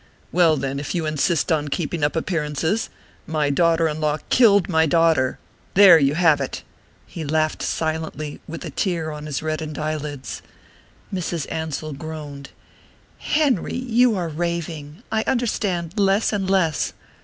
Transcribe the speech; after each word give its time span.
"Well, 0.31 0.57
then, 0.57 0.79
if 0.79 0.95
you 0.95 1.05
insist 1.05 1.51
on 1.51 1.67
keeping 1.67 2.03
up 2.03 2.15
appearances 2.15 2.89
my 3.27 3.51
daughter 3.51 3.87
in 3.87 4.01
law 4.01 4.17
killed 4.31 4.67
my 4.67 4.87
daughter. 4.87 5.37
There 5.75 5.99
you 5.99 6.15
have 6.15 6.41
it." 6.41 6.63
He 7.05 7.23
laughed 7.23 7.61
silently, 7.61 8.41
with 8.47 8.65
a 8.65 8.71
tear 8.71 9.11
on 9.11 9.27
his 9.27 9.43
reddened 9.43 9.77
eye 9.77 9.95
lids. 9.97 10.41
Mrs. 11.13 11.45
Ansell 11.51 11.93
groaned. 11.93 12.49
"Henry, 13.19 13.75
you 13.77 14.15
are 14.15 14.27
raving 14.29 15.03
I 15.11 15.21
understand 15.27 15.99
less 15.99 16.33
and 16.33 16.49
less." 16.49 16.93